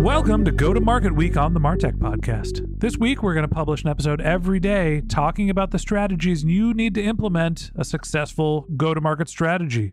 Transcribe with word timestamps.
Welcome 0.00 0.46
to 0.46 0.50
Go 0.50 0.72
to 0.72 0.80
Market 0.80 1.14
Week 1.14 1.36
on 1.36 1.52
the 1.52 1.60
Martech 1.60 1.98
Podcast. 1.98 2.80
This 2.80 2.96
week, 2.96 3.22
we're 3.22 3.34
going 3.34 3.46
to 3.46 3.54
publish 3.54 3.82
an 3.82 3.90
episode 3.90 4.22
every 4.22 4.58
day 4.58 5.02
talking 5.02 5.50
about 5.50 5.72
the 5.72 5.78
strategies 5.78 6.42
you 6.42 6.72
need 6.72 6.94
to 6.94 7.02
implement 7.02 7.70
a 7.76 7.84
successful 7.84 8.66
go 8.78 8.94
to 8.94 9.00
market 9.02 9.28
strategy. 9.28 9.92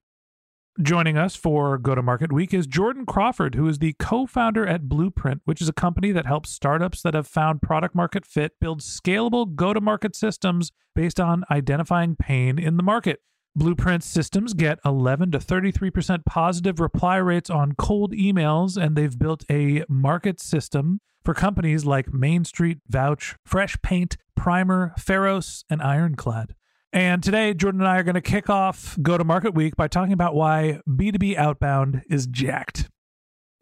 Joining 0.82 1.18
us 1.18 1.36
for 1.36 1.78
Go 1.78 1.94
to 1.94 2.02
Market 2.02 2.32
Week 2.32 2.54
is 2.54 2.68
Jordan 2.68 3.06
Crawford, 3.06 3.56
who 3.56 3.68
is 3.68 3.80
the 3.80 3.96
co 4.00 4.26
founder 4.26 4.66
at 4.66 4.88
Blueprint, 4.88 5.42
which 5.44 5.62
is 5.62 5.68
a 5.68 5.74
company 5.74 6.14
that 6.14 6.26
helps 6.26 6.52
startups 6.52 7.02
that 7.02 7.14
have 7.14 7.28
found 7.28 7.62
product 7.62 7.94
market 7.94 8.26
fit 8.26 8.54
build 8.62 8.80
scalable 8.80 9.56
go 9.56 9.74
to 9.74 9.82
market 9.82 10.16
systems 10.16 10.72
based 10.96 11.20
on 11.20 11.44
identifying 11.52 12.16
pain 12.16 12.58
in 12.58 12.78
the 12.78 12.84
market. 12.84 13.20
Blueprint 13.58 14.04
systems 14.04 14.54
get 14.54 14.78
11 14.86 15.32
to 15.32 15.40
33% 15.40 16.26
positive 16.26 16.80
reply 16.80 17.16
rates 17.16 17.50
on 17.50 17.74
cold 17.74 18.14
emails, 18.14 18.78
and 18.78 18.96
they've 18.96 19.18
built 19.18 19.44
a 19.50 19.84
market 19.90 20.40
system 20.40 21.02
for 21.26 21.34
companies 21.34 21.84
like 21.84 22.14
Main 22.14 22.46
Street, 22.46 22.78
Vouch, 22.88 23.36
Fresh 23.44 23.82
Paint, 23.82 24.16
Primer, 24.36 24.94
Pharos, 25.00 25.66
and 25.72 25.82
Ironclad. 25.82 26.54
And 26.94 27.24
today, 27.24 27.56
Jordan 27.56 27.82
and 27.82 27.90
I 27.90 27.98
are 27.98 28.04
going 28.04 28.14
to 28.14 28.22
kick 28.22 28.48
off 28.48 28.96
Go 29.02 29.18
to 29.18 29.24
Market 29.24 29.56
Week 29.56 29.76
by 29.76 29.88
talking 29.88 30.14
about 30.14 30.36
why 30.36 30.80
B2B 30.88 31.36
outbound 31.36 32.04
is 32.12 32.28
jacked. 32.28 32.92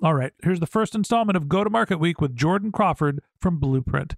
All 0.03 0.13
right, 0.13 0.33
here's 0.43 0.59
the 0.59 0.67
first 0.67 0.93
installment 0.93 1.37
of 1.37 1.47
Go 1.47 1.64
to 1.64 1.70
Market 1.70 2.02
Week 2.02 2.20
with 2.20 2.36
Jordan 2.36 2.73
Crawford 2.73 3.21
from 3.39 3.59
Blueprint. 3.59 4.15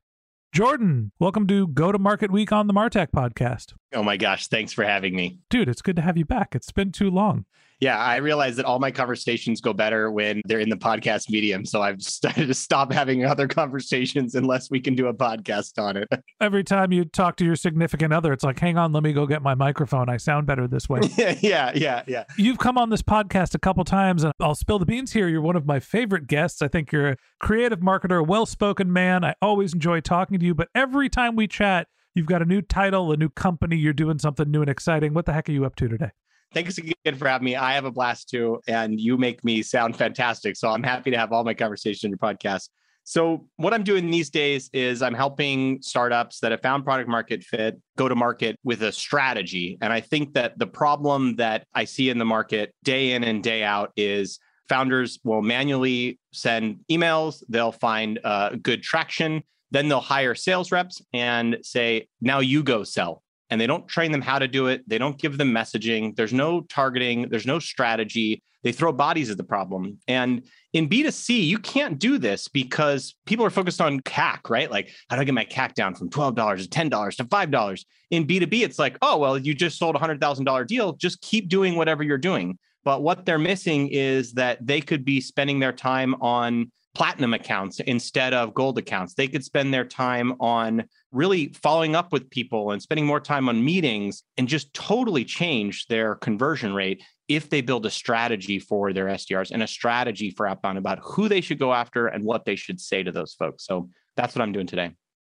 Jordan, 0.54 1.12
welcome 1.20 1.46
to 1.48 1.68
Go 1.68 1.92
to 1.92 2.00
Market 2.00 2.32
Week 2.32 2.52
on 2.52 2.68
the 2.68 2.74
Martech 2.74 3.10
podcast. 3.12 3.74
Oh 3.94 4.02
my 4.02 4.18
gosh, 4.18 4.48
thanks 4.48 4.74
for 4.74 4.84
having 4.84 5.16
me. 5.16 5.40
Dude, 5.50 5.70
it's 5.70 5.82
good 5.82 5.96
to 5.98 6.02
have 6.02 6.18
you 6.18 6.26
back. 6.26 6.56
It's 6.56 6.72
been 6.72 6.92
too 6.92 7.12
long. 7.12 7.46
Yeah, 7.80 7.98
I 7.98 8.18
realize 8.18 8.56
that 8.56 8.66
all 8.66 8.80
my 8.80 8.90
conversations 8.90 9.62
go 9.62 9.72
better 9.72 10.12
when 10.12 10.42
they're 10.46 10.60
in 10.60 10.70
the 10.70 10.78
podcast 10.78 11.30
medium. 11.30 11.64
So 11.66 11.82
I've 11.82 12.02
started 12.02 12.48
to 12.48 12.54
stop 12.54 12.92
having 12.92 13.24
other 13.26 13.48
conversations 13.48 14.36
unless 14.36 14.72
we 14.72 14.80
can 14.80 14.96
do 14.96 15.08
a 15.08 15.14
podcast 15.14 15.82
on 15.82 15.98
it. 15.98 16.08
Every 16.42 16.64
time 16.64 16.92
you 16.92 17.06
talk 17.06 17.36
to 17.38 17.46
your 17.46 17.56
significant 17.56 18.14
other, 18.14 18.34
it's 18.34 18.44
like, 18.44 18.60
hang 18.60 18.78
on, 18.78 18.94
let 18.94 19.04
me 19.04 19.14
go 19.14 19.28
get 19.28 19.42
my 19.42 19.54
microphone. 19.54 20.10
I 20.10 20.18
sound 20.18 20.48
better 20.48 20.68
this 20.68 20.90
way. 20.90 21.02
yeah, 21.18 21.36
yeah, 21.42 21.72
yeah, 21.76 22.04
yeah. 22.08 22.24
You've 22.38 22.58
come 22.58 22.78
on 22.78 22.90
this 22.90 23.04
podcast 23.04 23.54
a 23.54 23.60
couple 23.60 23.84
times, 23.84 24.24
and 24.24 24.34
I'll 24.40 24.56
spill 24.56 24.80
the 24.80 24.86
beans 24.86 25.14
here. 25.14 25.28
You're 25.28 25.42
one 25.42 25.56
of 25.56 25.66
my 25.66 25.80
favorite 25.80 26.28
guests. 26.28 26.62
I 26.62 26.68
think 26.68 26.92
you're 26.92 27.10
a 27.10 27.18
creative 27.40 27.80
marketer, 27.80 28.20
a 28.20 28.24
well 28.24 28.46
spoken 28.46 28.92
man. 28.92 29.24
I 29.24 29.36
always 29.42 29.74
enjoy 29.74 30.02
talking 30.02 30.40
to 30.40 30.46
you, 30.46 30.56
but 30.56 30.70
every 30.74 31.10
time 31.10 31.36
we 31.36 31.48
chat, 31.48 31.88
You've 32.18 32.26
got 32.26 32.42
a 32.42 32.46
new 32.46 32.64
title, 32.64 33.12
a 33.12 33.16
new 33.16 33.30
company. 33.30 33.78
You're 33.78 33.94
doing 33.94 34.18
something 34.18 34.50
new 34.50 34.62
and 34.62 34.70
exciting. 34.72 35.14
What 35.14 35.28
the 35.28 35.34
heck 35.34 35.48
are 35.50 35.52
you 35.52 35.66
up 35.66 35.76
to 35.76 35.88
today? 35.88 36.10
Thanks 36.54 36.78
again 36.78 37.16
for 37.16 37.28
having 37.28 37.46
me. 37.46 37.56
I 37.56 37.74
have 37.74 37.86
a 37.86 37.92
blast 37.92 38.30
too, 38.30 38.62
and 38.68 39.00
you 39.00 39.18
make 39.18 39.44
me 39.44 39.62
sound 39.62 39.96
fantastic. 39.96 40.56
So 40.56 40.70
I'm 40.70 40.84
happy 40.84 41.12
to 41.12 41.18
have 41.18 41.32
all 41.32 41.44
my 41.44 41.54
conversations 41.54 42.04
in 42.06 42.12
your 42.12 42.18
podcast. 42.18 42.70
So, 43.04 43.48
what 43.56 43.74
I'm 43.74 43.84
doing 43.84 44.12
these 44.12 44.30
days 44.30 44.70
is 44.74 45.02
I'm 45.02 45.14
helping 45.14 45.82
startups 45.82 46.42
that 46.42 46.52
have 46.52 46.62
found 46.62 46.84
product 46.84 47.08
market 47.08 47.42
fit 47.42 47.80
go 47.98 48.10
to 48.10 48.16
market 48.16 48.60
with 48.66 48.84
a 48.84 48.92
strategy. 48.92 49.78
And 49.80 49.94
I 49.94 50.02
think 50.02 50.34
that 50.34 50.60
the 50.60 50.68
problem 50.68 51.38
that 51.38 51.66
I 51.74 51.86
see 51.86 52.10
in 52.10 52.18
the 52.18 52.26
market 52.26 52.74
day 52.84 53.14
in 53.14 53.24
and 53.24 53.42
day 53.42 53.64
out 53.64 53.94
is 53.96 54.40
founders 54.68 55.20
will 55.24 55.42
manually 55.42 56.20
send 56.34 56.80
emails, 56.92 57.42
they'll 57.48 57.72
find 57.72 58.20
uh, 58.26 58.58
good 58.62 58.84
traction, 58.84 59.42
then 59.72 59.88
they'll 59.88 60.02
hire 60.02 60.36
sales 60.36 60.74
reps 60.74 61.02
and 61.14 61.60
say, 61.62 62.10
now 62.20 62.40
you 62.40 62.62
go 62.62 62.84
sell 62.84 63.24
and 63.50 63.60
they 63.60 63.68
don't 63.68 63.88
train 63.88 64.12
them 64.12 64.22
how 64.22 64.40
to 64.40 64.48
do 64.48 64.68
it. 64.68 64.88
They 64.88 64.98
don't 64.98 65.18
give 65.18 65.38
them 65.38 65.52
messaging. 65.52 66.16
There's 66.16 66.34
no 66.34 66.62
targeting, 66.62 67.30
there's 67.30 67.46
no 67.46 67.60
strategy. 67.60 68.42
They 68.64 68.72
throw 68.72 68.92
bodies 68.92 69.30
at 69.30 69.38
the 69.38 69.44
problem. 69.44 70.00
And 70.08 70.44
in 70.74 70.90
B2C, 70.90 71.46
you 71.46 71.58
can't 71.58 72.00
do 72.00 72.18
this 72.18 72.48
because 72.48 73.16
people 73.26 73.46
are 73.46 73.50
focused 73.50 73.80
on 73.80 74.02
CAC, 74.02 74.50
right? 74.50 74.70
Like, 74.70 74.90
how 75.10 75.16
do 75.16 75.22
I 75.22 75.26
get 75.26 75.34
my 75.34 75.46
CAC 75.46 75.74
down 75.74 75.96
from 75.96 76.10
$12 76.10 76.36
to 76.64 76.68
$10 76.68 77.16
to 77.16 77.24
$5? 77.24 77.86
In 78.12 78.28
B2B, 78.28 78.64
it's 78.64 78.80
like, 78.80 78.98
oh, 79.02 79.18
well, 79.18 79.38
you 79.38 79.54
just 79.54 79.78
sold 79.78 79.96
a 79.96 80.00
$100,000 80.00 80.68
deal. 80.68 80.94
Just 80.94 81.22
keep 81.22 81.50
doing 81.50 81.76
whatever 81.76 82.04
you're 82.04 82.18
doing. 82.18 82.58
But 82.84 83.04
what 83.04 83.26
they're 83.26 83.38
missing 83.38 83.90
is 83.90 84.34
that 84.34 84.66
they 84.66 84.82
could 84.82 85.06
be 85.06 85.22
spending 85.22 85.60
their 85.60 85.74
time 85.74 86.16
on 86.16 86.72
platinum 86.98 87.32
accounts 87.32 87.80
instead 87.82 88.34
of 88.34 88.56
gold 88.56 88.76
accounts. 88.80 89.14
They 89.14 89.28
could 89.28 89.44
spend 89.44 89.72
their 89.72 89.86
time 89.86 90.34
on 90.40 90.86
really 91.12 91.54
following 91.54 91.96
up 91.96 92.12
with 92.12 92.28
people 92.32 92.72
and 92.72 92.82
spending 92.82 93.06
more 93.06 93.20
time 93.20 93.48
on 93.50 93.64
meetings 93.64 94.24
and 94.36 94.48
just 94.48 94.74
totally 94.74 95.24
change 95.24 95.86
their 95.86 96.16
conversion 96.16 96.74
rate 96.74 97.04
if 97.28 97.52
they 97.52 97.62
build 97.62 97.86
a 97.86 97.92
strategy 97.92 98.58
for 98.58 98.94
their 98.94 99.06
SDRs 99.06 99.52
and 99.52 99.62
a 99.62 99.68
strategy 99.68 100.32
for 100.32 100.48
outbound 100.48 100.80
about 100.80 100.98
who 101.04 101.30
they 101.30 101.40
should 101.40 101.60
go 101.60 101.72
after 101.72 102.08
and 102.08 102.24
what 102.24 102.46
they 102.46 102.56
should 102.56 102.82
say 102.82 103.04
to 103.04 103.12
those 103.12 103.36
folks. 103.36 103.64
So 103.64 103.90
that's 104.16 104.34
what 104.34 104.42
I'm 104.42 104.52
doing 104.52 104.66
today. 104.66 104.90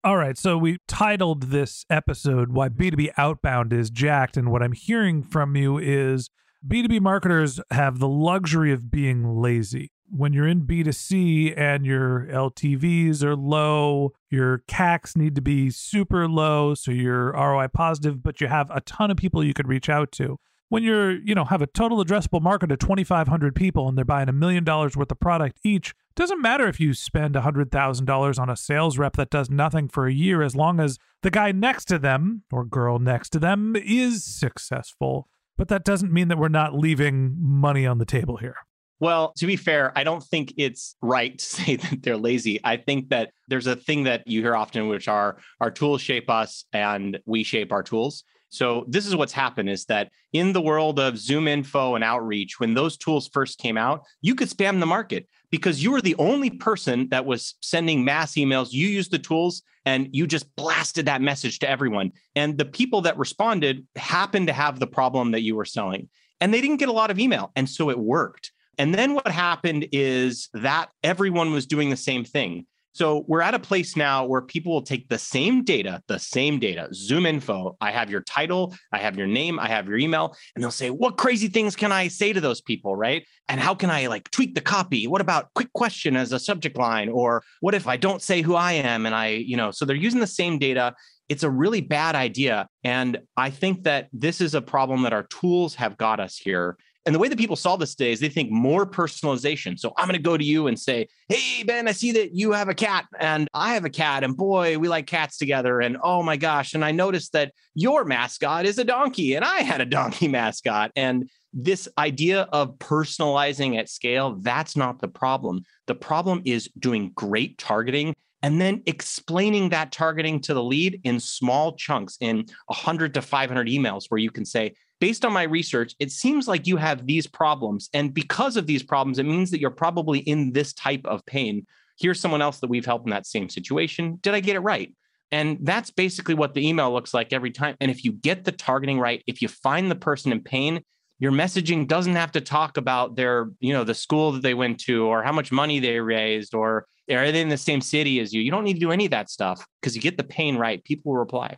All 0.06 0.16
right. 0.16 0.38
So 0.38 0.58
we 0.58 0.78
titled 0.88 1.44
this 1.52 1.86
episode 1.90 2.54
Why 2.54 2.70
B2B 2.70 3.10
Outbound 3.18 3.74
is 3.74 3.90
Jacked. 3.90 4.38
And 4.38 4.50
what 4.50 4.64
I'm 4.64 4.72
hearing 4.72 5.24
from 5.24 5.58
you 5.58 5.78
is 5.78 6.30
B2B 6.66 7.02
marketers 7.02 7.60
have 7.70 8.00
the 8.00 8.08
luxury 8.08 8.72
of 8.72 8.90
being 8.90 9.42
lazy 9.42 9.92
when 10.12 10.34
you're 10.34 10.48
in 10.48 10.62
B2C 10.62 11.58
and 11.58 11.86
your 11.86 12.28
LTVs 12.30 13.24
are 13.24 13.36
low, 13.36 14.14
your 14.30 14.64
CACs 14.68 15.16
need 15.16 15.36
to 15.36 15.42
be 15.42 15.70
super 15.70 16.28
low 16.28 16.74
so 16.74 16.92
you're 16.92 17.32
ROI 17.32 17.68
positive, 17.70 18.24
but 18.24 18.42
you 18.42 18.48
have 18.48 18.70
a 18.72 18.82
ton 18.82 19.12
of 19.12 19.18
people 19.18 19.44
you 19.44 19.54
could 19.54 19.68
reach 19.68 19.90
out 19.90 20.12
to. 20.14 20.40
When 20.70 20.84
you're, 20.84 21.18
you 21.20 21.34
know, 21.34 21.46
have 21.46 21.64
a 21.64 21.68
total 21.68 22.04
addressable 22.04 22.42
market 22.42 22.72
of 22.72 22.78
2,500 22.78 23.56
people 23.56 23.88
and 23.88 23.98
they're 23.98 24.06
buying 24.06 24.30
a 24.30 24.34
million 24.34 24.64
dollars 24.64 24.96
worth 24.96 25.12
of 25.12 25.20
product 25.20 25.60
each, 25.64 25.96
doesn't 26.16 26.42
matter 26.42 26.68
if 26.68 26.80
you 26.80 26.94
spend 26.94 27.34
$100,000 27.34 28.40
on 28.40 28.50
a 28.50 28.56
sales 28.56 28.98
rep 28.98 29.16
that 29.16 29.32
does 29.32 29.50
nothing 29.50 29.88
for 29.88 30.06
a 30.06 30.14
year 30.14 30.44
as 30.44 30.56
long 30.56 30.80
as 30.80 31.00
the 31.24 31.32
guy 31.32 31.52
next 31.52 31.86
to 31.86 31.98
them 31.98 32.44
or 32.52 32.66
girl 32.66 33.00
next 33.00 33.30
to 33.30 33.40
them 33.40 33.76
is 33.76 34.24
successful. 34.24 35.28
But 35.58 35.70
that 35.70 35.84
doesn't 35.84 36.14
mean 36.14 36.28
that 36.28 36.38
we're 36.38 36.50
not 36.50 36.78
leaving 36.78 37.36
money 37.40 37.88
on 37.88 37.98
the 37.98 38.06
table 38.06 38.38
here. 38.38 38.58
Well, 39.00 39.34
to 39.38 39.46
be 39.46 39.56
fair, 39.56 39.94
I 39.96 40.04
don't 40.04 40.24
think 40.24 40.54
it's 40.58 40.96
right 41.02 41.38
to 41.38 41.46
say 41.58 41.76
that 41.78 42.04
they're 42.04 42.18
lazy. 42.18 42.60
I 42.64 42.78
think 42.78 43.10
that 43.10 43.32
there's 43.48 43.68
a 43.68 43.76
thing 43.76 44.04
that 44.04 44.28
you 44.28 44.42
hear 44.42 44.56
often, 44.56 44.88
which 44.88 45.08
are 45.08 45.38
our 45.62 45.72
tools 45.72 46.02
shape 46.02 46.30
us 46.30 46.66
and 46.74 47.20
we 47.26 47.44
shape 47.44 47.72
our 47.72 47.84
tools. 47.84 48.24
So 48.50 48.86
this 48.88 49.06
is 49.06 49.16
what's 49.16 49.32
happened 49.32 49.70
is 49.70 49.86
that 49.86 50.12
in 50.34 50.54
the 50.54 50.62
world 50.62 51.00
of 51.00 51.20
Zoom 51.20 51.48
info 51.48 51.94
and 51.96 52.04
outreach, 52.04 52.60
when 52.60 52.74
those 52.74 52.98
tools 52.98 53.30
first 53.32 53.60
came 53.60 53.78
out, 53.78 54.04
you 54.22 54.34
could 54.34 54.50
spam 54.50 54.80
the 54.80 54.86
market. 54.86 55.28
because 55.52 55.84
you 55.84 55.92
were 55.92 56.02
the 56.02 56.16
only 56.18 56.52
person 56.52 57.08
that 57.10 57.26
was 57.26 57.56
sending 57.62 58.06
mass 58.06 58.34
emails. 58.34 58.72
You 58.72 58.88
used 58.88 59.12
the 59.12 59.20
tools 59.20 59.64
and 59.86 60.08
you 60.12 60.28
just 60.28 60.56
blasted 60.56 61.06
that 61.08 61.22
message 61.22 61.60
to 61.60 61.70
everyone. 61.70 62.12
And 62.36 62.58
the 62.58 62.66
people 62.66 63.02
that 63.02 63.18
responded 63.18 63.86
happened 63.96 64.48
to 64.48 64.54
have 64.54 64.80
the 64.80 64.88
problem 64.88 65.32
that 65.32 65.42
you 65.42 65.56
were 65.56 65.66
selling. 65.66 66.10
And 66.40 66.54
they 66.54 66.62
didn't 66.62 66.78
get 66.78 66.90
a 66.90 66.94
lot 66.94 67.12
of 67.12 67.20
email. 67.20 67.52
And 67.56 67.68
so 67.68 67.90
it 67.90 67.98
worked. 67.98 68.52
And 68.80 68.96
then 68.96 69.14
what 69.14 69.28
happened 69.28 69.88
is 69.92 70.48
that 70.54 70.90
everyone 71.04 71.52
was 71.52 71.68
doing 71.68 71.90
the 71.90 71.98
same 71.98 72.24
thing. 72.24 72.66
So 72.94 73.24
we're 73.28 73.42
at 73.42 73.54
a 73.54 73.60
place 73.60 73.96
now 73.96 74.26
where 74.26 74.42
people 74.42 74.74
will 74.74 74.82
take 74.82 75.10
the 75.10 75.20
same 75.20 75.64
data, 75.64 76.02
the 76.08 76.18
same 76.18 76.60
data, 76.60 76.88
Zoom 76.94 77.26
info. 77.26 77.78
I 77.80 77.92
have 77.92 78.10
your 78.10 78.22
title, 78.22 78.74
I 78.92 78.98
have 78.98 79.16
your 79.18 79.28
name, 79.28 79.60
I 79.60 79.68
have 79.68 79.88
your 79.88 79.98
email, 79.98 80.36
and 80.56 80.64
they'll 80.64 80.72
say, 80.72 80.90
What 80.90 81.18
crazy 81.18 81.50
things 81.50 81.76
can 81.76 81.92
I 81.92 82.08
say 82.08 82.34
to 82.34 82.42
those 82.42 82.62
people? 82.62 82.96
Right. 82.96 83.26
And 83.48 83.60
how 83.60 83.76
can 83.76 83.90
I 83.90 84.08
like 84.08 84.32
tweak 84.32 84.56
the 84.56 84.62
copy? 84.62 85.08
What 85.08 85.22
about 85.22 85.54
quick 85.54 85.72
question 85.74 86.16
as 86.16 86.32
a 86.32 86.40
subject 86.40 86.78
line? 86.78 87.10
Or 87.10 87.44
what 87.62 87.76
if 87.76 87.88
I 87.88 87.96
don't 87.96 88.22
say 88.22 88.42
who 88.42 88.56
I 88.56 88.74
am? 88.74 89.06
And 89.06 89.14
I, 89.14 89.28
you 89.28 89.56
know, 89.56 89.72
so 89.72 89.86
they're 89.86 89.96
using 89.96 90.20
the 90.20 90.28
same 90.28 90.58
data. 90.58 90.96
It's 91.30 91.44
a 91.44 91.50
really 91.50 91.82
bad 91.82 92.16
idea. 92.16 92.68
And 92.84 93.20
I 93.38 93.52
think 93.52 93.84
that 93.84 94.10
this 94.12 94.42
is 94.42 94.56
a 94.56 94.62
problem 94.62 95.04
that 95.04 95.14
our 95.14 95.24
tools 95.24 95.76
have 95.76 95.96
got 95.98 96.20
us 96.20 96.38
here. 96.38 96.76
And 97.10 97.16
the 97.16 97.20
way 97.20 97.28
that 97.28 97.40
people 97.40 97.56
solve 97.56 97.80
this 97.80 97.96
today 97.96 98.12
is 98.12 98.20
they 98.20 98.30
think 98.30 98.52
more 98.52 98.86
personalization. 98.86 99.80
So 99.80 99.94
I'm 99.98 100.06
going 100.06 100.16
to 100.16 100.22
go 100.22 100.38
to 100.38 100.44
you 100.44 100.68
and 100.68 100.80
say, 100.80 101.08
Hey, 101.28 101.64
Ben, 101.64 101.88
I 101.88 101.92
see 101.92 102.12
that 102.12 102.36
you 102.36 102.52
have 102.52 102.70
a 102.70 102.76
cat 102.76 103.06
and 103.20 103.48
I 103.52 103.74
have 103.74 103.84
a 103.84 103.90
cat. 103.90 104.24
And 104.24 104.38
boy, 104.38 104.78
we 104.78 104.90
like 104.90 105.08
cats 105.08 105.40
together. 105.40 105.82
And 105.82 105.98
oh 106.04 106.22
my 106.22 106.38
gosh. 106.38 106.76
And 106.76 106.86
I 106.86 106.92
noticed 106.92 107.34
that 107.34 107.52
your 107.74 108.06
mascot 108.06 108.68
is 108.68 108.78
a 108.78 108.84
donkey 108.84 109.34
and 109.34 109.44
I 109.44 109.62
had 109.62 109.82
a 109.82 109.86
donkey 109.98 110.28
mascot. 110.28 110.92
And 110.96 111.32
this 111.52 111.88
idea 111.98 112.42
of 112.54 112.78
personalizing 112.78 113.80
at 113.80 113.90
scale, 113.90 114.36
that's 114.42 114.78
not 114.78 115.02
the 115.02 115.08
problem. 115.08 115.64
The 115.88 115.96
problem 115.96 116.44
is 116.46 116.70
doing 116.78 117.12
great 117.16 117.58
targeting 117.58 118.14
and 118.44 118.62
then 118.62 118.84
explaining 118.86 119.70
that 119.70 119.92
targeting 119.92 120.42
to 120.42 120.54
the 120.54 120.64
lead 120.64 121.02
in 121.04 121.20
small 121.20 121.76
chunks 121.76 122.18
in 122.22 122.46
100 122.68 123.16
to 123.16 123.24
500 123.24 123.68
emails 123.68 124.06
where 124.10 124.20
you 124.20 124.30
can 124.30 124.46
say 124.46 124.76
based 125.00 125.26
on 125.26 125.34
my 125.34 125.44
research, 125.44 125.96
it 126.00 126.12
seems 126.12 126.48
like 126.48 126.68
you 126.68 126.78
have 126.78 127.08
these 127.08 127.28
problems. 127.28 127.90
And 127.94 128.14
because 128.14 128.58
of 128.58 128.68
these 128.68 128.84
problems, 128.84 129.20
it 129.20 129.26
means 129.26 129.52
that 129.52 129.60
you're 129.60 129.70
probably 129.70 130.20
in 130.20 130.54
this 130.54 130.74
type 130.74 131.06
of 131.06 131.26
pain. 131.26 131.66
Here's 131.98 132.20
someone 132.20 132.42
else 132.42 132.60
that 132.60 132.70
we've 132.70 132.86
helped 132.86 133.06
in 133.06 133.12
that 133.12 133.26
same 133.26 133.50
situation. 133.50 134.20
Did 134.22 134.34
I 134.34 134.40
get 134.40 134.56
it 134.56 134.60
right? 134.60 134.94
And 135.32 135.58
that's 135.62 135.92
basically 135.92 136.34
what 136.34 136.54
the 136.54 136.68
email 136.68 136.92
looks 136.92 137.14
like 137.14 137.34
every 137.34 137.52
time. 137.52 137.76
And 137.80 137.92
if 137.92 138.04
you 138.04 138.14
get 138.14 138.46
the 138.46 138.52
targeting 138.52 139.00
right, 139.00 139.24
if 139.28 139.42
you 139.42 139.48
find 139.48 139.92
the 139.92 139.96
person 139.96 140.32
in 140.32 140.42
pain, 140.42 140.82
your 141.20 141.32
messaging 141.32 141.88
doesn't 141.88 142.16
have 142.16 142.32
to 142.32 142.42
talk 142.42 142.78
about 142.78 143.16
their, 143.16 143.50
you 143.60 143.74
know, 143.74 143.84
the 143.84 143.94
school 143.94 144.32
that 144.32 144.42
they 144.42 144.54
went 144.54 144.80
to 144.82 145.06
or 145.06 145.22
how 145.22 145.34
much 145.34 145.52
money 145.52 145.80
they 145.80 146.00
raised 146.00 146.56
or 146.56 146.86
are 147.12 147.32
they 147.32 147.42
in 147.42 147.50
the 147.50 147.58
same 147.58 147.82
city 147.82 148.20
as 148.20 148.34
you. 148.34 148.42
You 148.42 148.52
don't 148.52 148.64
need 148.64 148.76
to 148.76 148.80
do 148.80 148.92
any 148.92 149.06
of 149.06 149.12
that 149.12 149.30
stuff 149.30 149.66
because 149.82 149.96
you 149.96 150.02
get 150.02 150.18
the 150.18 150.24
pain 150.24 150.58
right. 150.58 150.84
People 150.84 151.12
will 151.12 151.20
reply. 151.20 151.58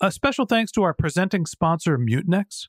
A 0.00 0.10
special 0.10 0.46
thanks 0.46 0.72
to 0.72 0.82
our 0.82 0.94
presenting 0.94 1.46
sponsor, 1.46 1.98
Mutinex. 1.98 2.68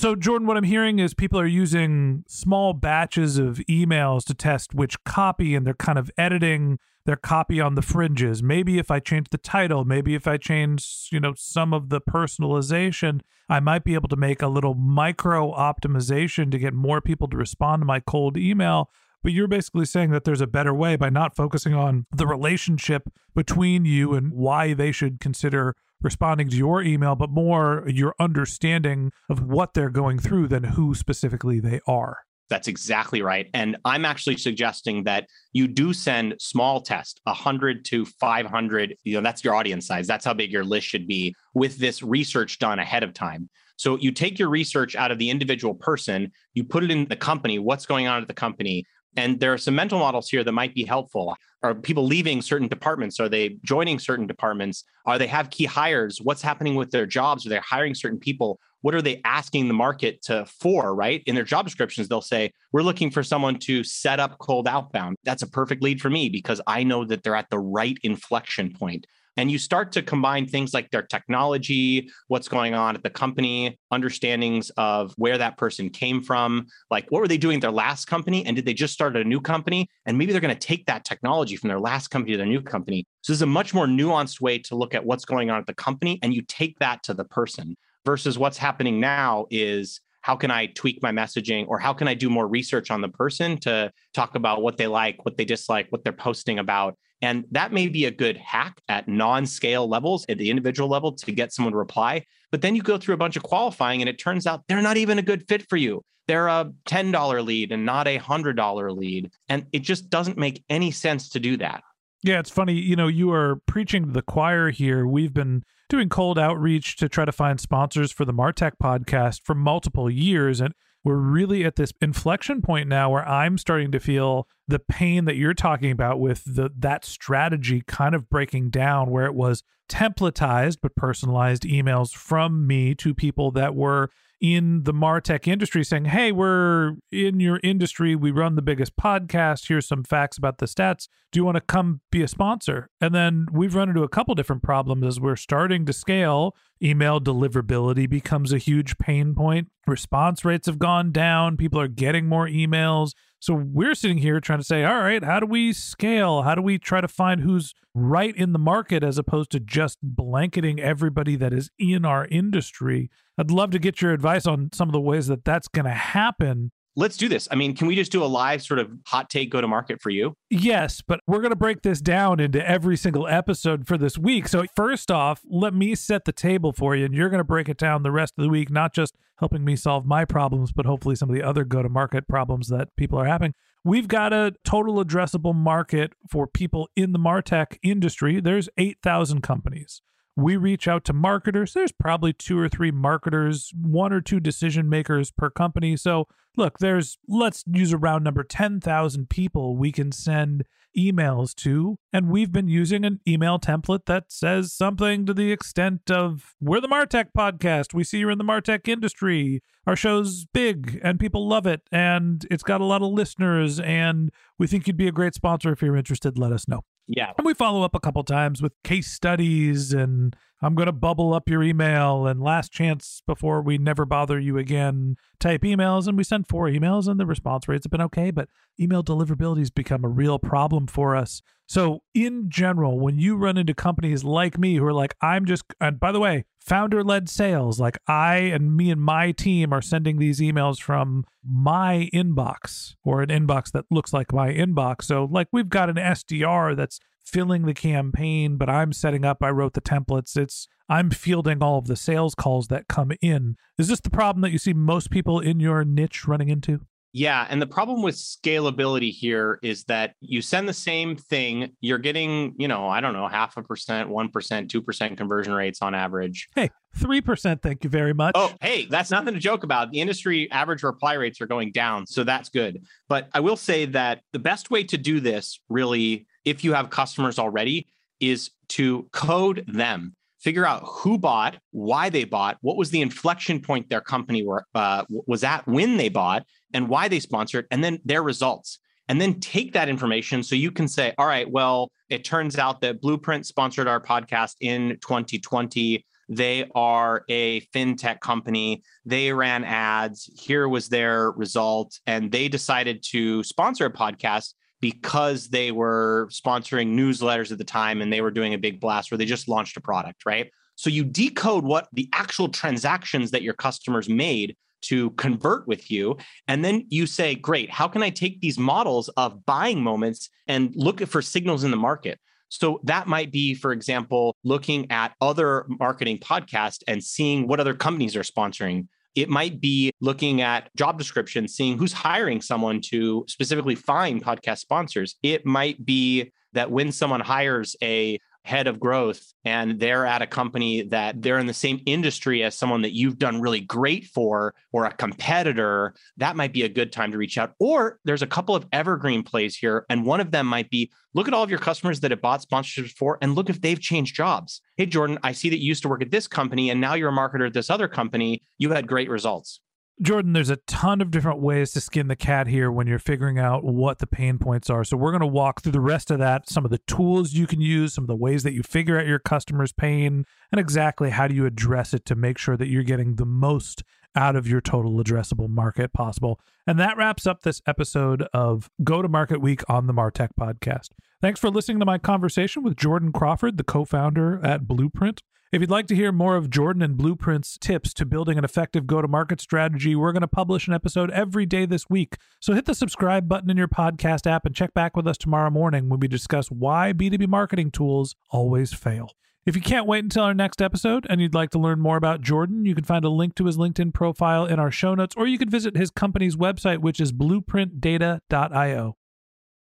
So, 0.00 0.16
Jordan, 0.16 0.48
what 0.48 0.56
I'm 0.56 0.64
hearing 0.64 0.98
is 0.98 1.12
people 1.12 1.38
are 1.38 1.46
using 1.46 2.24
small 2.26 2.72
batches 2.72 3.36
of 3.36 3.58
emails 3.68 4.24
to 4.28 4.34
test 4.34 4.74
which 4.74 5.04
copy, 5.04 5.54
and 5.54 5.66
they're 5.66 5.74
kind 5.74 5.98
of 5.98 6.10
editing 6.16 6.78
their 7.04 7.16
copy 7.16 7.60
on 7.60 7.74
the 7.74 7.82
fringes. 7.82 8.42
Maybe 8.42 8.78
if 8.78 8.90
I 8.90 8.98
change 8.98 9.26
the 9.30 9.36
title, 9.36 9.84
maybe 9.84 10.14
if 10.14 10.26
I 10.26 10.38
change, 10.38 11.10
you 11.12 11.20
know, 11.20 11.34
some 11.36 11.74
of 11.74 11.90
the 11.90 12.00
personalization, 12.00 13.20
I 13.50 13.60
might 13.60 13.84
be 13.84 13.92
able 13.92 14.08
to 14.08 14.16
make 14.16 14.40
a 14.40 14.48
little 14.48 14.72
micro 14.72 15.52
optimization 15.52 16.50
to 16.50 16.58
get 16.58 16.72
more 16.72 17.02
people 17.02 17.28
to 17.28 17.36
respond 17.36 17.82
to 17.82 17.86
my 17.86 18.00
cold 18.00 18.38
email. 18.38 18.88
But 19.22 19.32
you're 19.32 19.48
basically 19.48 19.84
saying 19.84 20.12
that 20.12 20.24
there's 20.24 20.40
a 20.40 20.46
better 20.46 20.72
way 20.72 20.96
by 20.96 21.10
not 21.10 21.36
focusing 21.36 21.74
on 21.74 22.06
the 22.10 22.26
relationship 22.26 23.10
between 23.34 23.84
you 23.84 24.14
and 24.14 24.32
why 24.32 24.72
they 24.72 24.92
should 24.92 25.20
consider 25.20 25.76
responding 26.02 26.48
to 26.50 26.56
your 26.56 26.82
email, 26.82 27.14
but 27.14 27.30
more 27.30 27.84
your 27.86 28.14
understanding 28.18 29.12
of 29.28 29.42
what 29.42 29.74
they're 29.74 29.90
going 29.90 30.18
through 30.18 30.48
than 30.48 30.64
who 30.64 30.94
specifically 30.94 31.60
they 31.60 31.80
are. 31.86 32.18
That's 32.50 32.66
exactly 32.66 33.22
right. 33.22 33.48
And 33.54 33.76
I'm 33.84 34.04
actually 34.04 34.36
suggesting 34.36 35.04
that 35.04 35.28
you 35.52 35.68
do 35.68 35.92
send 35.92 36.34
small 36.40 36.80
test, 36.80 37.20
100 37.24 37.84
to 37.86 38.04
500, 38.04 38.96
you 39.04 39.14
know, 39.14 39.20
that's 39.20 39.44
your 39.44 39.54
audience 39.54 39.86
size. 39.86 40.08
That's 40.08 40.24
how 40.24 40.34
big 40.34 40.50
your 40.50 40.64
list 40.64 40.88
should 40.88 41.06
be 41.06 41.32
with 41.54 41.78
this 41.78 42.02
research 42.02 42.58
done 42.58 42.80
ahead 42.80 43.04
of 43.04 43.14
time. 43.14 43.48
So 43.76 43.96
you 43.96 44.12
take 44.12 44.38
your 44.38 44.50
research 44.50 44.94
out 44.94 45.10
of 45.10 45.18
the 45.18 45.30
individual 45.30 45.74
person, 45.74 46.32
you 46.52 46.64
put 46.64 46.84
it 46.84 46.90
in 46.90 47.06
the 47.06 47.16
company, 47.16 47.58
what's 47.58 47.86
going 47.86 48.08
on 48.08 48.20
at 48.20 48.28
the 48.28 48.34
company, 48.34 48.84
and 49.16 49.40
there 49.40 49.52
are 49.52 49.58
some 49.58 49.74
mental 49.74 49.98
models 49.98 50.28
here 50.28 50.44
that 50.44 50.52
might 50.52 50.74
be 50.74 50.84
helpful. 50.84 51.34
Are 51.62 51.74
people 51.74 52.06
leaving 52.06 52.40
certain 52.40 52.68
departments? 52.68 53.20
Are 53.20 53.28
they 53.28 53.58
joining 53.64 53.98
certain 53.98 54.26
departments? 54.26 54.84
Are 55.04 55.18
they 55.18 55.26
have 55.26 55.50
key 55.50 55.64
hires? 55.64 56.18
What's 56.22 56.42
happening 56.42 56.74
with 56.74 56.90
their 56.90 57.06
jobs? 57.06 57.44
Are 57.44 57.50
they 57.50 57.58
hiring 57.58 57.94
certain 57.94 58.18
people? 58.18 58.58
What 58.82 58.94
are 58.94 59.02
they 59.02 59.20
asking 59.24 59.68
the 59.68 59.74
market 59.74 60.22
to 60.22 60.46
for, 60.46 60.94
right? 60.94 61.22
In 61.26 61.34
their 61.34 61.44
job 61.44 61.66
descriptions, 61.66 62.08
they'll 62.08 62.22
say, 62.22 62.52
We're 62.72 62.82
looking 62.82 63.10
for 63.10 63.22
someone 63.22 63.58
to 63.60 63.84
set 63.84 64.20
up 64.20 64.38
cold 64.38 64.66
outbound. 64.66 65.16
That's 65.24 65.42
a 65.42 65.50
perfect 65.50 65.82
lead 65.82 66.00
for 66.00 66.08
me 66.08 66.28
because 66.28 66.60
I 66.66 66.82
know 66.82 67.04
that 67.04 67.22
they're 67.22 67.34
at 67.34 67.50
the 67.50 67.58
right 67.58 67.98
inflection 68.02 68.72
point. 68.72 69.06
And 69.36 69.50
you 69.50 69.58
start 69.58 69.92
to 69.92 70.02
combine 70.02 70.46
things 70.46 70.74
like 70.74 70.90
their 70.90 71.02
technology, 71.02 72.10
what's 72.28 72.48
going 72.48 72.74
on 72.74 72.96
at 72.96 73.02
the 73.02 73.10
company, 73.10 73.78
understandings 73.92 74.70
of 74.76 75.14
where 75.16 75.38
that 75.38 75.56
person 75.56 75.88
came 75.88 76.22
from, 76.22 76.66
like 76.90 77.06
what 77.10 77.20
were 77.20 77.28
they 77.28 77.38
doing 77.38 77.56
at 77.56 77.62
their 77.62 77.70
last 77.70 78.06
company? 78.06 78.44
And 78.44 78.56
did 78.56 78.66
they 78.66 78.74
just 78.74 78.92
start 78.92 79.16
a 79.16 79.24
new 79.24 79.40
company? 79.40 79.88
And 80.06 80.18
maybe 80.18 80.32
they're 80.32 80.40
going 80.40 80.54
to 80.54 80.66
take 80.66 80.86
that 80.86 81.04
technology 81.04 81.56
from 81.56 81.68
their 81.68 81.80
last 81.80 82.08
company 82.08 82.32
to 82.32 82.38
their 82.38 82.46
new 82.46 82.62
company. 82.62 83.06
So 83.22 83.32
this 83.32 83.38
is 83.38 83.42
a 83.42 83.46
much 83.46 83.72
more 83.72 83.86
nuanced 83.86 84.40
way 84.40 84.58
to 84.58 84.74
look 84.74 84.94
at 84.94 85.04
what's 85.04 85.24
going 85.24 85.50
on 85.50 85.58
at 85.58 85.66
the 85.66 85.74
company. 85.74 86.18
And 86.22 86.34
you 86.34 86.42
take 86.42 86.78
that 86.80 87.02
to 87.04 87.14
the 87.14 87.24
person 87.24 87.76
versus 88.04 88.38
what's 88.38 88.58
happening 88.58 89.00
now 89.00 89.46
is 89.50 90.00
how 90.20 90.36
can 90.36 90.50
I 90.50 90.66
tweak 90.66 91.02
my 91.02 91.12
messaging 91.12 91.66
or 91.68 91.78
how 91.78 91.92
can 91.92 92.08
I 92.08 92.14
do 92.14 92.28
more 92.28 92.46
research 92.46 92.90
on 92.90 93.00
the 93.00 93.08
person 93.08 93.58
to 93.60 93.92
talk 94.14 94.34
about 94.34 94.62
what 94.62 94.76
they 94.76 94.86
like, 94.86 95.24
what 95.24 95.36
they 95.36 95.44
dislike, 95.44 95.86
what 95.90 96.04
they're 96.04 96.12
posting 96.12 96.58
about. 96.58 96.96
And 97.22 97.44
that 97.50 97.72
may 97.72 97.88
be 97.88 98.06
a 98.06 98.10
good 98.10 98.36
hack 98.36 98.80
at 98.88 99.08
non 99.08 99.46
scale 99.46 99.88
levels, 99.88 100.24
at 100.28 100.38
the 100.38 100.50
individual 100.50 100.88
level 100.88 101.12
to 101.12 101.32
get 101.32 101.52
someone 101.52 101.72
to 101.72 101.78
reply. 101.78 102.24
But 102.50 102.62
then 102.62 102.74
you 102.74 102.82
go 102.82 102.98
through 102.98 103.14
a 103.14 103.18
bunch 103.18 103.36
of 103.36 103.42
qualifying 103.42 104.00
and 104.00 104.08
it 104.08 104.18
turns 104.18 104.46
out 104.46 104.62
they're 104.68 104.82
not 104.82 104.96
even 104.96 105.18
a 105.18 105.22
good 105.22 105.46
fit 105.48 105.68
for 105.68 105.76
you. 105.76 106.02
They're 106.28 106.48
a 106.48 106.70
$10 106.86 107.44
lead 107.44 107.72
and 107.72 107.84
not 107.84 108.06
a 108.06 108.18
$100 108.18 108.96
lead. 108.96 109.32
And 109.48 109.66
it 109.72 109.80
just 109.80 110.10
doesn't 110.10 110.38
make 110.38 110.64
any 110.70 110.90
sense 110.90 111.30
to 111.30 111.40
do 111.40 111.56
that. 111.58 111.82
Yeah, 112.22 112.38
it's 112.38 112.50
funny. 112.50 112.74
You 112.74 112.96
know, 112.96 113.08
you 113.08 113.32
are 113.32 113.56
preaching 113.66 114.04
to 114.04 114.10
the 114.10 114.22
choir 114.22 114.70
here. 114.70 115.06
We've 115.06 115.32
been 115.32 115.64
doing 115.88 116.08
cold 116.08 116.38
outreach 116.38 116.96
to 116.96 117.08
try 117.08 117.24
to 117.24 117.32
find 117.32 117.58
sponsors 117.58 118.12
for 118.12 118.24
the 118.24 118.32
Martech 118.32 118.72
podcast 118.82 119.40
for 119.44 119.54
multiple 119.54 120.10
years. 120.10 120.60
And 120.60 120.74
we're 121.02 121.16
really 121.16 121.64
at 121.64 121.76
this 121.76 121.92
inflection 122.00 122.60
point 122.60 122.88
now 122.88 123.10
where 123.10 123.26
I'm 123.26 123.56
starting 123.56 123.90
to 123.92 124.00
feel 124.00 124.46
the 124.68 124.78
pain 124.78 125.24
that 125.24 125.36
you're 125.36 125.54
talking 125.54 125.90
about 125.90 126.20
with 126.20 126.42
the 126.44 126.70
that 126.78 127.04
strategy 127.04 127.82
kind 127.86 128.14
of 128.14 128.28
breaking 128.28 128.70
down 128.70 129.10
where 129.10 129.24
it 129.24 129.34
was 129.34 129.62
templatized 129.88 130.78
but 130.82 130.94
personalized 130.94 131.64
emails 131.64 132.14
from 132.14 132.66
me 132.66 132.94
to 132.94 133.14
people 133.14 133.50
that 133.50 133.74
were 133.74 134.10
in 134.40 134.84
the 134.84 134.94
martech 134.94 135.46
industry 135.46 135.84
saying 135.84 136.06
hey 136.06 136.32
we're 136.32 136.94
in 137.12 137.40
your 137.40 137.60
industry. 137.62 138.16
We 138.16 138.30
run 138.30 138.54
the 138.56 138.62
biggest 138.62 138.96
podcast. 138.96 139.68
Here's 139.68 139.86
some 139.86 140.02
facts 140.02 140.38
about 140.38 140.58
the 140.58 140.66
stats. 140.66 141.08
Do 141.30 141.38
you 141.38 141.44
want 141.44 141.56
to 141.56 141.60
come 141.60 142.00
be 142.10 142.22
a 142.22 142.28
sponsor? 142.28 142.88
And 143.00 143.14
then 143.14 143.46
we've 143.52 143.74
run 143.74 143.90
into 143.90 144.02
a 144.02 144.08
couple 144.08 144.34
different 144.34 144.62
problems 144.62 145.06
as 145.06 145.20
we're 145.20 145.36
starting 145.36 145.84
to 145.86 145.92
scale. 145.92 146.56
Email 146.82 147.20
deliverability 147.20 148.08
becomes 148.08 148.52
a 148.52 148.58
huge 148.58 148.96
pain 148.98 149.34
point. 149.34 149.68
Response 149.86 150.44
rates 150.44 150.66
have 150.66 150.78
gone 150.78 151.12
down. 151.12 151.56
People 151.56 151.80
are 151.80 151.88
getting 151.88 152.26
more 152.26 152.46
emails 152.46 153.12
so 153.40 153.54
we're 153.54 153.94
sitting 153.94 154.18
here 154.18 154.38
trying 154.38 154.58
to 154.58 154.64
say, 154.64 154.84
all 154.84 155.00
right, 155.00 155.24
how 155.24 155.40
do 155.40 155.46
we 155.46 155.72
scale? 155.72 156.42
How 156.42 156.54
do 156.54 156.60
we 156.60 156.78
try 156.78 157.00
to 157.00 157.08
find 157.08 157.40
who's 157.40 157.74
right 157.94 158.36
in 158.36 158.52
the 158.52 158.58
market 158.58 159.02
as 159.02 159.16
opposed 159.16 159.50
to 159.52 159.60
just 159.60 159.98
blanketing 160.02 160.78
everybody 160.78 161.36
that 161.36 161.54
is 161.54 161.70
in 161.78 162.04
our 162.04 162.26
industry? 162.26 163.10
I'd 163.38 163.50
love 163.50 163.70
to 163.70 163.78
get 163.78 164.02
your 164.02 164.12
advice 164.12 164.46
on 164.46 164.68
some 164.74 164.90
of 164.90 164.92
the 164.92 165.00
ways 165.00 165.26
that 165.28 165.44
that's 165.46 165.68
going 165.68 165.86
to 165.86 165.90
happen 165.90 166.70
let's 166.96 167.16
do 167.16 167.28
this. 167.28 167.48
I 167.50 167.54
mean, 167.54 167.74
can 167.74 167.86
we 167.86 167.94
just 167.94 168.12
do 168.12 168.22
a 168.22 168.26
live 168.26 168.62
sort 168.62 168.78
of 168.78 168.90
hot 169.06 169.30
take 169.30 169.50
go 169.50 169.60
to 169.60 169.68
market 169.68 170.00
for 170.00 170.10
you? 170.10 170.34
Yes, 170.50 171.02
but 171.06 171.20
we're 171.26 171.40
going 171.40 171.50
to 171.50 171.56
break 171.56 171.82
this 171.82 172.00
down 172.00 172.40
into 172.40 172.66
every 172.68 172.96
single 172.96 173.26
episode 173.26 173.86
for 173.86 173.96
this 173.96 174.18
week. 174.18 174.48
So, 174.48 174.64
first 174.74 175.10
off, 175.10 175.40
let 175.48 175.74
me 175.74 175.94
set 175.94 176.24
the 176.24 176.32
table 176.32 176.72
for 176.72 176.96
you, 176.96 177.04
and 177.04 177.14
you're 177.14 177.28
going 177.28 177.38
to 177.38 177.44
break 177.44 177.68
it 177.68 177.78
down 177.78 178.02
the 178.02 178.10
rest 178.10 178.34
of 178.36 178.42
the 178.42 178.50
week, 178.50 178.70
not 178.70 178.94
just 178.94 179.16
helping 179.38 179.64
me 179.64 179.76
solve 179.76 180.04
my 180.04 180.24
problems, 180.24 180.72
but 180.72 180.86
hopefully 180.86 181.14
some 181.14 181.30
of 181.30 181.34
the 181.34 181.42
other 181.42 181.64
go 181.64 181.82
to 181.82 181.88
market 181.88 182.28
problems 182.28 182.68
that 182.68 182.88
people 182.96 183.18
are 183.18 183.26
having. 183.26 183.54
We've 183.82 184.08
got 184.08 184.32
a 184.32 184.52
total 184.64 185.02
addressable 185.02 185.54
market 185.54 186.12
for 186.30 186.46
people 186.46 186.88
in 186.94 187.12
the 187.12 187.18
Martech 187.18 187.78
industry. 187.82 188.40
There's 188.40 188.68
8,000 188.76 189.40
companies 189.40 190.02
we 190.36 190.56
reach 190.56 190.88
out 190.88 191.04
to 191.04 191.12
marketers. 191.12 191.72
There's 191.72 191.92
probably 191.92 192.32
two 192.32 192.58
or 192.58 192.68
three 192.68 192.90
marketers, 192.90 193.72
one 193.80 194.12
or 194.12 194.20
two 194.20 194.40
decision 194.40 194.88
makers 194.88 195.30
per 195.30 195.50
company. 195.50 195.96
So, 195.96 196.28
look, 196.56 196.78
there's, 196.78 197.18
let's 197.28 197.64
use 197.70 197.92
a 197.92 197.98
round 197.98 198.24
number 198.24 198.42
10,000 198.42 199.28
people 199.28 199.76
we 199.76 199.92
can 199.92 200.12
send 200.12 200.64
emails 200.96 201.54
to. 201.54 201.98
And 202.12 202.28
we've 202.28 202.52
been 202.52 202.68
using 202.68 203.04
an 203.04 203.20
email 203.26 203.58
template 203.58 204.06
that 204.06 204.32
says 204.32 204.72
something 204.72 205.26
to 205.26 205.34
the 205.34 205.52
extent 205.52 206.10
of 206.10 206.54
We're 206.60 206.80
the 206.80 206.88
Martech 206.88 207.26
podcast. 207.36 207.94
We 207.94 208.04
see 208.04 208.18
you're 208.18 208.30
in 208.30 208.38
the 208.38 208.44
Martech 208.44 208.88
industry. 208.88 209.62
Our 209.86 209.96
show's 209.96 210.46
big 210.46 211.00
and 211.02 211.18
people 211.18 211.48
love 211.48 211.66
it. 211.66 211.82
And 211.92 212.46
it's 212.50 212.62
got 212.62 212.80
a 212.80 212.84
lot 212.84 213.02
of 213.02 213.12
listeners. 213.12 213.80
And 213.80 214.30
we 214.58 214.66
think 214.66 214.86
you'd 214.86 214.96
be 214.96 215.08
a 215.08 215.12
great 215.12 215.34
sponsor 215.34 215.72
if 215.72 215.82
you're 215.82 215.96
interested. 215.96 216.38
Let 216.38 216.52
us 216.52 216.66
know. 216.66 216.82
Yeah. 217.12 217.32
And 217.36 217.44
we 217.44 217.54
follow 217.54 217.82
up 217.82 217.94
a 217.96 218.00
couple 218.00 218.22
times 218.22 218.62
with 218.62 218.72
case 218.84 219.10
studies 219.10 219.92
and 219.92 220.36
I'm 220.62 220.76
going 220.76 220.86
to 220.86 220.92
bubble 220.92 221.34
up 221.34 221.48
your 221.48 221.62
email 221.62 222.26
and 222.26 222.40
last 222.40 222.70
chance 222.70 223.20
before 223.26 223.62
we 223.62 223.78
never 223.78 224.04
bother 224.04 224.38
you 224.38 224.58
again 224.58 225.16
type 225.40 225.62
emails. 225.62 226.06
And 226.06 226.16
we 226.16 226.22
send 226.22 226.46
four 226.46 226.68
emails 226.68 227.08
and 227.08 227.18
the 227.18 227.26
response 227.26 227.66
rates 227.66 227.84
have 227.84 227.90
been 227.90 228.00
okay, 228.02 228.30
but 228.30 228.48
email 228.78 229.02
deliverability 229.02 229.58
has 229.58 229.70
become 229.70 230.04
a 230.04 230.08
real 230.08 230.38
problem 230.38 230.86
for 230.86 231.16
us. 231.16 231.42
So, 231.70 232.02
in 232.14 232.50
general, 232.50 232.98
when 232.98 233.20
you 233.20 233.36
run 233.36 233.56
into 233.56 233.74
companies 233.74 234.24
like 234.24 234.58
me 234.58 234.74
who 234.74 234.84
are 234.84 234.92
like, 234.92 235.14
I'm 235.22 235.44
just, 235.44 235.62
and 235.80 236.00
by 236.00 236.10
the 236.10 236.18
way, 236.18 236.44
founder 236.58 237.04
led 237.04 237.28
sales, 237.28 237.78
like 237.78 237.96
I 238.08 238.38
and 238.38 238.76
me 238.76 238.90
and 238.90 239.00
my 239.00 239.30
team 239.30 239.72
are 239.72 239.80
sending 239.80 240.18
these 240.18 240.40
emails 240.40 240.82
from 240.82 241.26
my 241.48 242.10
inbox 242.12 242.96
or 243.04 243.22
an 243.22 243.28
inbox 243.28 243.70
that 243.70 243.84
looks 243.88 244.12
like 244.12 244.32
my 244.32 244.52
inbox. 244.52 245.04
So, 245.04 245.28
like, 245.30 245.46
we've 245.52 245.68
got 245.68 245.88
an 245.88 245.94
SDR 245.94 246.76
that's 246.76 246.98
filling 247.24 247.66
the 247.66 247.74
campaign, 247.74 248.56
but 248.56 248.68
I'm 248.68 248.92
setting 248.92 249.24
up, 249.24 249.40
I 249.40 249.50
wrote 249.50 249.74
the 249.74 249.80
templates. 249.80 250.36
It's 250.36 250.66
I'm 250.88 251.08
fielding 251.08 251.62
all 251.62 251.78
of 251.78 251.86
the 251.86 251.94
sales 251.94 252.34
calls 252.34 252.66
that 252.66 252.88
come 252.88 253.12
in. 253.22 253.54
Is 253.78 253.86
this 253.86 254.00
the 254.00 254.10
problem 254.10 254.42
that 254.42 254.50
you 254.50 254.58
see 254.58 254.72
most 254.72 255.08
people 255.08 255.38
in 255.38 255.60
your 255.60 255.84
niche 255.84 256.26
running 256.26 256.48
into? 256.48 256.80
Yeah. 257.12 257.46
And 257.50 257.60
the 257.60 257.66
problem 257.66 258.02
with 258.02 258.14
scalability 258.14 259.10
here 259.10 259.58
is 259.62 259.84
that 259.84 260.14
you 260.20 260.42
send 260.42 260.68
the 260.68 260.72
same 260.72 261.16
thing, 261.16 261.72
you're 261.80 261.98
getting, 261.98 262.54
you 262.56 262.68
know, 262.68 262.88
I 262.88 263.00
don't 263.00 263.14
know, 263.14 263.26
half 263.26 263.56
a 263.56 263.62
percent, 263.62 264.08
1%, 264.10 264.30
2% 264.30 265.16
conversion 265.16 265.52
rates 265.52 265.82
on 265.82 265.94
average. 265.94 266.48
Hey, 266.54 266.70
3%. 266.98 267.62
Thank 267.62 267.82
you 267.82 267.90
very 267.90 268.14
much. 268.14 268.32
Oh, 268.36 268.52
hey, 268.60 268.86
that's 268.86 269.10
nothing 269.10 269.34
to 269.34 269.40
joke 269.40 269.64
about. 269.64 269.90
The 269.90 270.00
industry 270.00 270.50
average 270.52 270.82
reply 270.82 271.14
rates 271.14 271.40
are 271.40 271.46
going 271.46 271.72
down. 271.72 272.06
So 272.06 272.22
that's 272.22 272.48
good. 272.48 272.84
But 273.08 273.28
I 273.34 273.40
will 273.40 273.56
say 273.56 273.86
that 273.86 274.20
the 274.32 274.38
best 274.38 274.70
way 274.70 274.84
to 274.84 274.96
do 274.96 275.18
this, 275.18 275.60
really, 275.68 276.26
if 276.44 276.62
you 276.62 276.74
have 276.74 276.90
customers 276.90 277.38
already, 277.38 277.88
is 278.20 278.50
to 278.68 279.08
code 279.12 279.64
them 279.66 280.14
figure 280.40 280.66
out 280.66 280.82
who 280.84 281.18
bought, 281.18 281.58
why 281.70 282.08
they 282.08 282.24
bought, 282.24 282.58
what 282.62 282.76
was 282.76 282.90
the 282.90 283.00
inflection 283.00 283.60
point 283.60 283.88
their 283.90 284.00
company 284.00 284.42
were, 284.42 284.64
uh, 284.74 285.04
was 285.08 285.44
at 285.44 285.66
when 285.66 285.96
they 285.96 286.08
bought, 286.08 286.44
and 286.72 286.88
why 286.88 287.08
they 287.08 287.20
sponsored, 287.20 287.66
and 287.70 287.84
then 287.84 287.98
their 288.04 288.22
results. 288.22 288.78
And 289.08 289.20
then 289.20 289.40
take 289.40 289.72
that 289.72 289.88
information 289.88 290.42
so 290.42 290.54
you 290.54 290.70
can 290.70 290.86
say, 290.86 291.12
all 291.18 291.26
right, 291.26 291.50
well, 291.50 291.90
it 292.08 292.24
turns 292.24 292.58
out 292.58 292.80
that 292.82 293.00
Blueprint 293.00 293.44
sponsored 293.44 293.88
our 293.88 294.00
podcast 294.00 294.54
in 294.60 294.98
2020. 295.00 296.06
They 296.28 296.70
are 296.76 297.24
a 297.28 297.60
fintech 297.74 298.20
company. 298.20 298.84
They 299.04 299.32
ran 299.32 299.64
ads. 299.64 300.30
Here 300.40 300.68
was 300.68 300.88
their 300.88 301.32
result. 301.32 301.98
And 302.06 302.30
they 302.30 302.46
decided 302.46 303.02
to 303.10 303.42
sponsor 303.42 303.86
a 303.86 303.92
podcast 303.92 304.54
because 304.80 305.48
they 305.48 305.72
were 305.72 306.28
sponsoring 306.30 306.94
newsletters 306.94 307.52
at 307.52 307.58
the 307.58 307.64
time 307.64 308.00
and 308.00 308.12
they 308.12 308.20
were 308.20 308.30
doing 308.30 308.54
a 308.54 308.58
big 308.58 308.80
blast 308.80 309.10
where 309.10 309.18
they 309.18 309.26
just 309.26 309.48
launched 309.48 309.76
a 309.76 309.80
product, 309.80 310.24
right? 310.24 310.50
So 310.76 310.88
you 310.88 311.04
decode 311.04 311.64
what 311.64 311.88
the 311.92 312.08
actual 312.12 312.48
transactions 312.48 313.30
that 313.32 313.42
your 313.42 313.54
customers 313.54 314.08
made 314.08 314.56
to 314.82 315.10
convert 315.10 315.68
with 315.68 315.90
you. 315.90 316.16
And 316.48 316.64
then 316.64 316.86
you 316.88 317.06
say, 317.06 317.34
great, 317.34 317.70
how 317.70 317.86
can 317.86 318.02
I 318.02 318.10
take 318.10 318.40
these 318.40 318.58
models 318.58 319.08
of 319.10 319.44
buying 319.44 319.82
moments 319.82 320.30
and 320.46 320.72
look 320.74 321.06
for 321.06 321.20
signals 321.20 321.64
in 321.64 321.70
the 321.70 321.76
market? 321.76 322.18
So 322.48 322.80
that 322.84 323.06
might 323.06 323.30
be, 323.30 323.54
for 323.54 323.72
example, 323.72 324.34
looking 324.42 324.90
at 324.90 325.14
other 325.20 325.66
marketing 325.68 326.18
podcasts 326.18 326.82
and 326.88 327.04
seeing 327.04 327.46
what 327.46 327.60
other 327.60 327.74
companies 327.74 328.16
are 328.16 328.22
sponsoring 328.22 328.88
it 329.14 329.28
might 329.28 329.60
be 329.60 329.92
looking 330.00 330.40
at 330.40 330.74
job 330.76 330.98
descriptions, 330.98 331.54
seeing 331.54 331.76
who's 331.78 331.92
hiring 331.92 332.40
someone 332.40 332.80
to 332.82 333.24
specifically 333.28 333.74
find 333.74 334.22
podcast 334.22 334.58
sponsors. 334.58 335.16
It 335.22 335.44
might 335.44 335.84
be 335.84 336.32
that 336.52 336.70
when 336.70 336.92
someone 336.92 337.20
hires 337.20 337.76
a 337.82 338.18
head 338.44 338.66
of 338.66 338.80
growth 338.80 339.32
and 339.44 339.78
they're 339.78 340.06
at 340.06 340.22
a 340.22 340.26
company 340.26 340.82
that 340.82 341.20
they're 341.20 341.38
in 341.38 341.46
the 341.46 341.54
same 341.54 341.80
industry 341.86 342.42
as 342.42 342.56
someone 342.56 342.82
that 342.82 342.92
you've 342.92 343.18
done 343.18 343.40
really 343.40 343.60
great 343.60 344.06
for 344.06 344.54
or 344.72 344.84
a 344.86 344.92
competitor, 344.92 345.94
that 346.16 346.36
might 346.36 346.52
be 346.52 346.62
a 346.62 346.68
good 346.68 346.92
time 346.92 347.12
to 347.12 347.18
reach 347.18 347.38
out. 347.38 347.52
Or 347.58 347.98
there's 348.04 348.22
a 348.22 348.26
couple 348.26 348.54
of 348.54 348.66
evergreen 348.72 349.22
plays 349.22 349.56
here. 349.56 349.84
And 349.88 350.04
one 350.04 350.20
of 350.20 350.30
them 350.30 350.46
might 350.46 350.70
be 350.70 350.90
look 351.14 351.28
at 351.28 351.34
all 351.34 351.42
of 351.42 351.50
your 351.50 351.58
customers 351.58 352.00
that 352.00 352.10
have 352.10 352.22
bought 352.22 352.42
sponsorships 352.42 352.92
for 352.92 353.18
and 353.20 353.34
look 353.34 353.50
if 353.50 353.60
they've 353.60 353.80
changed 353.80 354.14
jobs. 354.14 354.60
Hey, 354.76 354.86
Jordan, 354.86 355.18
I 355.22 355.32
see 355.32 355.50
that 355.50 355.58
you 355.58 355.66
used 355.66 355.82
to 355.82 355.88
work 355.88 356.02
at 356.02 356.10
this 356.10 356.26
company 356.26 356.70
and 356.70 356.80
now 356.80 356.94
you're 356.94 357.10
a 357.10 357.12
marketer 357.12 357.46
at 357.46 357.52
this 357.52 357.70
other 357.70 357.88
company. 357.88 358.42
You 358.58 358.72
had 358.72 358.86
great 358.86 359.10
results. 359.10 359.60
Jordan, 360.02 360.32
there's 360.32 360.48
a 360.48 360.56
ton 360.56 361.02
of 361.02 361.10
different 361.10 361.40
ways 361.40 361.72
to 361.72 361.80
skin 361.80 362.08
the 362.08 362.16
cat 362.16 362.46
here 362.46 362.72
when 362.72 362.86
you're 362.86 362.98
figuring 362.98 363.38
out 363.38 363.64
what 363.64 363.98
the 363.98 364.06
pain 364.06 364.38
points 364.38 364.70
are. 364.70 364.82
So, 364.82 364.96
we're 364.96 365.10
going 365.10 365.20
to 365.20 365.26
walk 365.26 365.60
through 365.62 365.72
the 365.72 365.80
rest 365.80 366.10
of 366.10 366.18
that, 366.18 366.48
some 366.48 366.64
of 366.64 366.70
the 366.70 366.78
tools 366.86 367.34
you 367.34 367.46
can 367.46 367.60
use, 367.60 367.94
some 367.94 368.04
of 368.04 368.08
the 368.08 368.16
ways 368.16 368.42
that 368.44 368.54
you 368.54 368.62
figure 368.62 368.98
out 368.98 369.06
your 369.06 369.18
customer's 369.18 369.72
pain, 369.72 370.24
and 370.50 370.60
exactly 370.60 371.10
how 371.10 371.28
do 371.28 371.34
you 371.34 371.44
address 371.44 371.92
it 371.92 372.04
to 372.06 372.14
make 372.14 372.38
sure 372.38 372.56
that 372.56 372.68
you're 372.68 372.82
getting 372.82 373.16
the 373.16 373.26
most 373.26 373.82
out 374.16 374.36
of 374.36 374.46
your 374.46 374.60
total 374.60 375.02
addressable 375.02 375.48
market 375.48 375.92
possible. 375.92 376.40
And 376.66 376.78
that 376.78 376.96
wraps 376.96 377.26
up 377.26 377.42
this 377.42 377.62
episode 377.66 378.26
of 378.32 378.70
Go 378.82 379.02
to 379.02 379.08
Market 379.08 379.40
Week 379.40 379.62
on 379.68 379.86
the 379.86 379.92
Martech 379.92 380.30
podcast. 380.38 380.88
Thanks 381.20 381.38
for 381.38 381.50
listening 381.50 381.78
to 381.80 381.86
my 381.86 381.98
conversation 381.98 382.62
with 382.62 382.76
Jordan 382.76 383.12
Crawford, 383.12 383.56
the 383.56 383.64
co 383.64 383.84
founder 383.84 384.40
at 384.44 384.66
Blueprint. 384.66 385.22
If 385.52 385.60
you'd 385.60 385.68
like 385.70 385.88
to 385.88 385.96
hear 385.96 386.12
more 386.12 386.36
of 386.36 386.48
Jordan 386.48 386.80
and 386.80 386.96
Blueprint's 386.96 387.58
tips 387.58 387.92
to 387.94 388.06
building 388.06 388.38
an 388.38 388.44
effective 388.44 388.86
go 388.86 389.02
to 389.02 389.08
market 389.08 389.40
strategy, 389.40 389.96
we're 389.96 390.12
going 390.12 390.20
to 390.20 390.28
publish 390.28 390.68
an 390.68 390.74
episode 390.74 391.10
every 391.10 391.44
day 391.44 391.66
this 391.66 391.90
week. 391.90 392.18
So 392.38 392.52
hit 392.52 392.66
the 392.66 392.74
subscribe 392.74 393.28
button 393.28 393.50
in 393.50 393.56
your 393.56 393.66
podcast 393.66 394.30
app 394.30 394.46
and 394.46 394.54
check 394.54 394.72
back 394.74 394.96
with 394.96 395.08
us 395.08 395.18
tomorrow 395.18 395.50
morning 395.50 395.88
when 395.88 395.98
we 395.98 396.06
discuss 396.06 396.52
why 396.52 396.92
B2B 396.92 397.26
marketing 397.26 397.72
tools 397.72 398.14
always 398.30 398.72
fail. 398.72 399.10
If 399.44 399.56
you 399.56 399.62
can't 399.62 399.88
wait 399.88 400.04
until 400.04 400.22
our 400.22 400.34
next 400.34 400.62
episode 400.62 401.04
and 401.10 401.20
you'd 401.20 401.34
like 401.34 401.50
to 401.50 401.58
learn 401.58 401.80
more 401.80 401.96
about 401.96 402.20
Jordan, 402.20 402.64
you 402.64 402.76
can 402.76 402.84
find 402.84 403.04
a 403.04 403.08
link 403.08 403.34
to 403.34 403.46
his 403.46 403.56
LinkedIn 403.56 403.92
profile 403.92 404.46
in 404.46 404.60
our 404.60 404.70
show 404.70 404.94
notes, 404.94 405.16
or 405.16 405.26
you 405.26 405.36
can 405.36 405.50
visit 405.50 405.76
his 405.76 405.90
company's 405.90 406.36
website, 406.36 406.78
which 406.78 407.00
is 407.00 407.10
blueprintdata.io. 407.10 408.96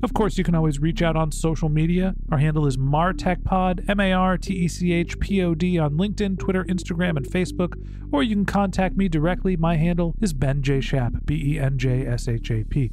Of 0.00 0.14
course, 0.14 0.38
you 0.38 0.44
can 0.44 0.54
always 0.54 0.78
reach 0.78 1.02
out 1.02 1.16
on 1.16 1.32
social 1.32 1.68
media. 1.68 2.14
Our 2.30 2.38
handle 2.38 2.66
is 2.68 2.76
MarTechPod, 2.76 3.88
M 3.88 3.98
A 3.98 4.12
R 4.12 4.38
T 4.38 4.54
E 4.54 4.68
C 4.68 4.92
H 4.92 5.18
P 5.18 5.42
O 5.42 5.56
D, 5.56 5.76
on 5.76 5.94
LinkedIn, 5.94 6.38
Twitter, 6.38 6.64
Instagram, 6.64 7.16
and 7.16 7.26
Facebook. 7.26 7.74
Or 8.12 8.22
you 8.22 8.36
can 8.36 8.44
contact 8.44 8.96
me 8.96 9.08
directly. 9.08 9.56
My 9.56 9.76
handle 9.76 10.14
is 10.20 10.32
Ben 10.32 10.62
J. 10.62 10.80
Shap, 10.80 11.14
B 11.24 11.54
E 11.54 11.58
N 11.58 11.78
J 11.78 12.06
S 12.06 12.28
H 12.28 12.50
A 12.52 12.62
P. 12.62 12.92